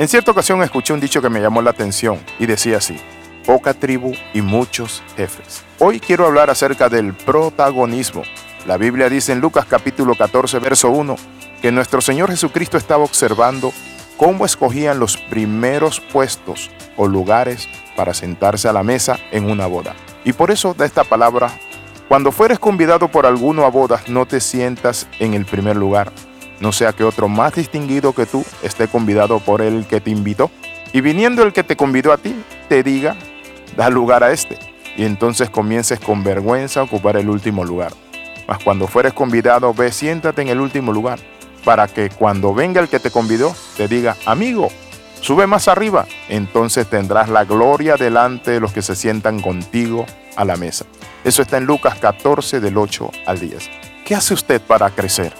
[0.00, 2.96] En cierta ocasión escuché un dicho que me llamó la atención y decía así,
[3.44, 5.62] poca tribu y muchos jefes.
[5.78, 8.22] Hoy quiero hablar acerca del protagonismo.
[8.66, 11.16] La Biblia dice en Lucas capítulo 14, verso 1,
[11.60, 13.74] que nuestro Señor Jesucristo estaba observando
[14.16, 19.94] cómo escogían los primeros puestos o lugares para sentarse a la mesa en una boda.
[20.24, 21.50] Y por eso da esta palabra,
[22.08, 26.10] cuando fueres convidado por alguno a bodas, no te sientas en el primer lugar,
[26.60, 30.50] no sea que otro más distinguido que tú esté convidado por el que te invitó.
[30.92, 32.34] Y viniendo el que te convidó a ti,
[32.68, 33.16] te diga,
[33.76, 34.58] da lugar a este.
[34.96, 37.92] Y entonces comiences con vergüenza a ocupar el último lugar.
[38.46, 41.18] Mas cuando fueres convidado, ve, siéntate en el último lugar,
[41.64, 44.68] para que cuando venga el que te convidó, te diga, amigo,
[45.20, 46.06] sube más arriba.
[46.28, 50.04] Entonces tendrás la gloria delante de los que se sientan contigo
[50.36, 50.84] a la mesa.
[51.22, 53.70] Eso está en Lucas 14 del 8 al 10.
[54.04, 55.32] ¿Qué hace usted para crecer?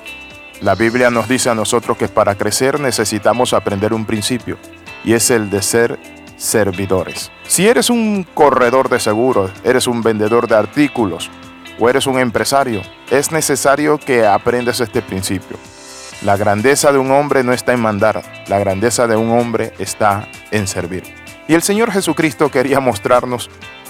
[0.60, 4.58] La Biblia nos dice a nosotros que para crecer necesitamos aprender un principio
[5.02, 5.98] y es el de ser
[6.36, 7.32] servidores.
[7.48, 11.30] Si eres un corredor de seguros, eres un vendedor de artículos
[11.78, 15.56] o eres un empresario, es necesario que aprendas este principio.
[16.20, 20.28] La grandeza de un hombre no está en mandar, la grandeza de un hombre está
[20.50, 21.04] en servir.
[21.48, 23.48] Y el Señor Jesucristo quería mostrarnos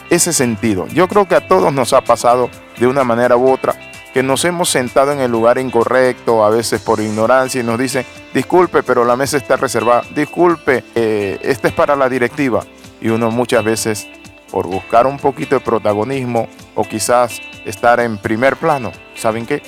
[0.08, 0.86] ese sentido.
[0.86, 2.48] Yo creo que a todos nos ha pasado
[2.78, 6.80] de una manera u otra que nos hemos sentado en el lugar incorrecto, a veces
[6.80, 11.74] por ignorancia, y nos dicen, disculpe, pero la mesa está reservada, disculpe, eh, esta es
[11.74, 12.64] para la directiva.
[13.00, 14.08] Y uno muchas veces,
[14.50, 19.62] por buscar un poquito de protagonismo o quizás estar en primer plano, ¿saben qué?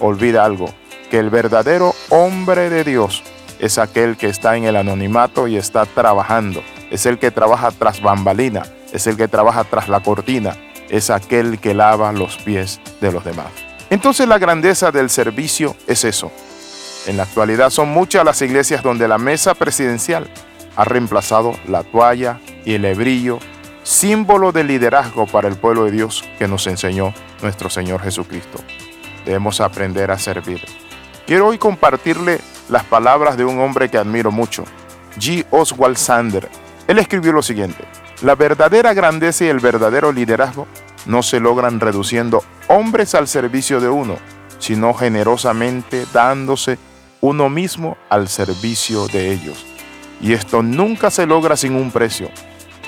[0.00, 0.66] Olvida algo,
[1.10, 3.22] que el verdadero hombre de Dios
[3.58, 8.02] es aquel que está en el anonimato y está trabajando, es el que trabaja tras
[8.02, 10.54] bambalina, es el que trabaja tras la cortina,
[10.90, 13.65] es aquel que lava los pies de los demás.
[13.90, 16.32] Entonces la grandeza del servicio es eso.
[17.06, 20.28] En la actualidad son muchas las iglesias donde la mesa presidencial
[20.74, 23.38] ha reemplazado la toalla y el hebrillo,
[23.84, 28.58] símbolo de liderazgo para el pueblo de Dios que nos enseñó nuestro Señor Jesucristo.
[29.24, 30.60] Debemos aprender a servir.
[31.26, 34.64] Quiero hoy compartirle las palabras de un hombre que admiro mucho,
[35.18, 35.46] G.
[35.50, 36.48] Oswald Sander.
[36.88, 37.84] Él escribió lo siguiente,
[38.22, 40.66] la verdadera grandeza y el verdadero liderazgo
[41.06, 44.16] no se logran reduciendo hombres al servicio de uno,
[44.58, 46.78] sino generosamente dándose
[47.20, 49.64] uno mismo al servicio de ellos.
[50.20, 52.30] Y esto nunca se logra sin un precio.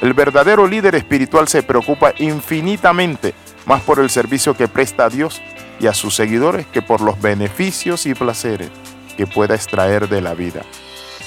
[0.00, 3.34] El verdadero líder espiritual se preocupa infinitamente
[3.66, 5.42] más por el servicio que presta a Dios
[5.80, 8.70] y a sus seguidores que por los beneficios y placeres
[9.16, 10.62] que pueda extraer de la vida.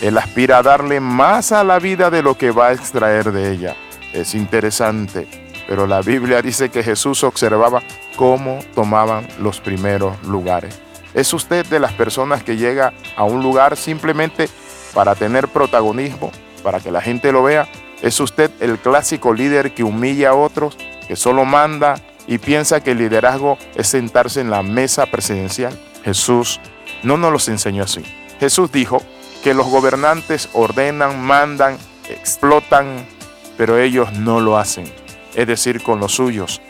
[0.02, 3.52] Él aspira a darle más a la vida de lo que va a extraer de
[3.52, 3.76] ella.
[4.14, 5.41] Es interesante
[5.72, 7.82] pero la Biblia dice que Jesús observaba
[8.18, 10.78] cómo tomaban los primeros lugares.
[11.14, 14.50] ¿Es usted de las personas que llega a un lugar simplemente
[14.94, 16.30] para tener protagonismo,
[16.62, 17.70] para que la gente lo vea?
[18.02, 20.78] ¿Es usted el clásico líder que humilla a otros,
[21.08, 21.96] que solo manda
[22.28, 25.72] y piensa que el liderazgo es sentarse en la mesa presidencial?
[26.04, 26.60] Jesús
[27.02, 28.04] no nos los enseñó así.
[28.42, 29.02] Jesús dijo
[29.42, 31.78] que los gobernantes ordenan, mandan,
[32.10, 33.08] explotan,
[33.56, 35.00] pero ellos no lo hacen
[35.36, 36.62] es decir, con los suyos.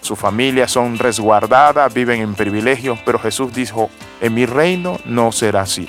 [0.00, 5.62] Sus familias son resguardadas, viven en privilegios, pero Jesús dijo, en mi reino no será
[5.62, 5.88] así,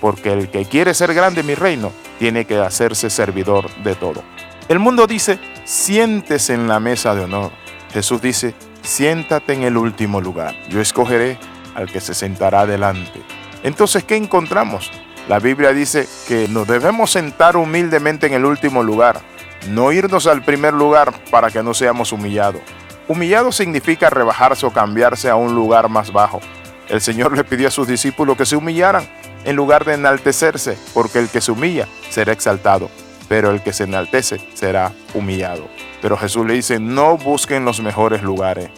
[0.00, 4.22] porque el que quiere ser grande en mi reino tiene que hacerse servidor de todo.
[4.68, 7.52] El mundo dice, siéntese en la mesa de honor.
[7.92, 10.54] Jesús dice, siéntate en el último lugar.
[10.68, 11.38] Yo escogeré
[11.74, 13.22] al que se sentará delante.
[13.62, 14.90] Entonces, ¿qué encontramos?
[15.28, 19.20] La Biblia dice que nos debemos sentar humildemente en el último lugar,
[19.68, 22.62] no irnos al primer lugar para que no seamos humillados.
[23.08, 26.40] Humillado significa rebajarse o cambiarse a un lugar más bajo.
[26.88, 29.04] El Señor le pidió a sus discípulos que se humillaran
[29.44, 32.90] en lugar de enaltecerse, porque el que se humilla será exaltado,
[33.28, 35.66] pero el que se enaltece será humillado.
[36.00, 38.70] Pero Jesús le dice, no busquen los mejores lugares.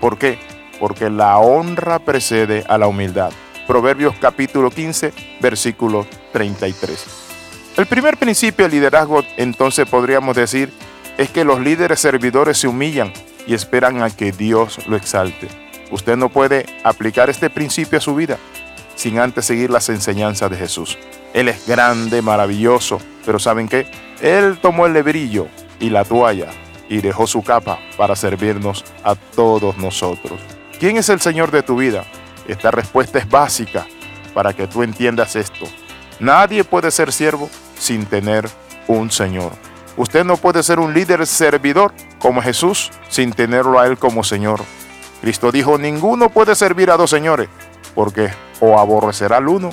[0.00, 0.38] ¿Por qué?
[0.78, 3.32] Porque la honra precede a la humildad.
[3.66, 7.23] Proverbios capítulo 15, versículo 33.
[7.76, 10.72] El primer principio de liderazgo, entonces podríamos decir,
[11.18, 13.12] es que los líderes servidores se humillan
[13.48, 15.48] y esperan a que Dios lo exalte.
[15.90, 18.38] Usted no puede aplicar este principio a su vida
[18.94, 20.96] sin antes seguir las enseñanzas de Jesús.
[21.32, 23.88] Él es grande, maravilloso, pero ¿saben qué?
[24.22, 25.48] Él tomó el lebrillo
[25.80, 26.50] y la toalla
[26.88, 30.38] y dejó su capa para servirnos a todos nosotros.
[30.78, 32.04] ¿Quién es el Señor de tu vida?
[32.46, 33.84] Esta respuesta es básica
[34.32, 35.66] para que tú entiendas esto.
[36.20, 38.48] Nadie puede ser siervo sin tener
[38.88, 39.52] un Señor.
[39.96, 44.60] Usted no puede ser un líder servidor como Jesús sin tenerlo a Él como Señor.
[45.20, 47.48] Cristo dijo, ninguno puede servir a dos señores,
[47.94, 48.30] porque
[48.60, 49.70] o aborrecerá al uno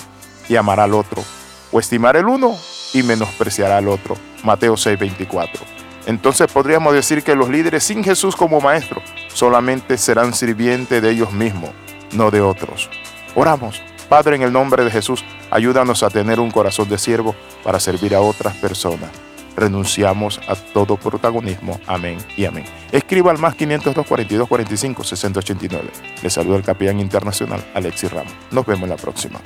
[0.48, 1.24] y amará al otro,
[1.72, 2.56] o estimará el uno
[2.94, 4.16] y menospreciará al otro.
[4.44, 5.60] Mateo 6:24.
[6.06, 11.32] Entonces podríamos decir que los líderes sin Jesús como maestro solamente serán sirvientes de ellos
[11.32, 11.72] mismos,
[12.14, 12.90] no de otros.
[13.36, 13.82] Oramos.
[14.12, 18.14] Padre, en el nombre de Jesús, ayúdanos a tener un corazón de siervo para servir
[18.14, 19.10] a otras personas.
[19.56, 21.80] Renunciamos a todo protagonismo.
[21.88, 22.66] Amén y amén.
[22.92, 25.90] Escriba al más 502 42 45 689.
[26.22, 28.34] Le saluda el capellán internacional Alexis Ramos.
[28.52, 29.40] Nos vemos la próxima.